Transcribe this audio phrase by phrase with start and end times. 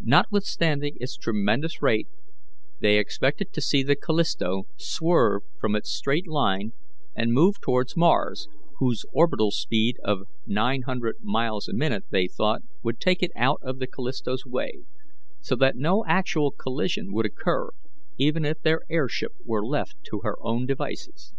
[0.00, 2.08] Notwithstanding its tremendous rate,
[2.80, 6.72] they expected to see the Callisto swerve from its straight line
[7.14, 8.48] and move towards Mars,
[8.80, 13.60] whose orbital speed of nine hundred miles a minute they thought would take it out
[13.62, 14.80] of the Callisto's way,
[15.40, 17.70] so that no actual collision would occur
[18.18, 21.34] even if their air ship were left to her own devices.